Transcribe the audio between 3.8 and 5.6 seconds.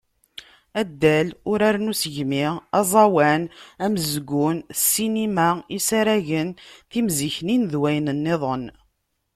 amezgun, ssinima,